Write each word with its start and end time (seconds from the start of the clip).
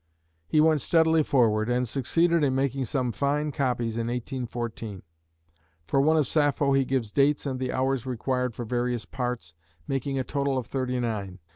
He 0.47 0.59
went 0.59 0.81
steadily 0.81 1.21
forward 1.21 1.69
and 1.69 1.87
succeeded 1.87 2.43
in 2.43 2.55
making 2.55 2.85
some 2.85 3.11
fine 3.11 3.51
copies 3.51 3.97
in 3.99 4.07
1814. 4.07 5.03
For 5.85 6.01
one 6.01 6.17
of 6.17 6.25
Sappho 6.25 6.73
he 6.73 6.85
gives 6.85 7.11
dates 7.11 7.45
and 7.45 7.59
the 7.59 7.71
hours 7.71 8.07
required 8.07 8.55
for 8.55 8.65
various 8.65 9.05
parts, 9.05 9.53
making 9.87 10.17
a 10.17 10.23
total 10.23 10.57
of 10.57 10.65
thirty 10.65 10.99
nine. 10.99 11.37